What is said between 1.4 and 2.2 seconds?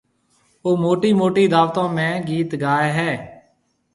دعوتون ۾